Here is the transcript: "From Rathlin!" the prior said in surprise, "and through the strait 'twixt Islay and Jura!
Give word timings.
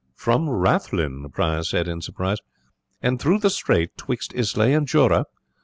"From 0.15 0.49
Rathlin!" 0.49 1.21
the 1.21 1.29
prior 1.29 1.61
said 1.61 1.87
in 1.87 2.01
surprise, 2.01 2.39
"and 3.03 3.19
through 3.21 3.37
the 3.37 3.51
strait 3.51 3.95
'twixt 3.97 4.33
Islay 4.33 4.73
and 4.73 4.87
Jura! 4.87 5.27